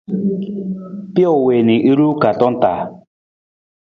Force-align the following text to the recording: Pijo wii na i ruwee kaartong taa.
Pijo 1.13 1.33
wii 1.45 1.59
na 1.65 1.73
i 1.89 1.91
ruwee 1.97 2.19
kaartong 2.21 2.55
taa. 2.61 2.79